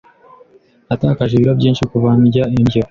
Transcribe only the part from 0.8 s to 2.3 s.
Natakaje ibiro byinshi kuva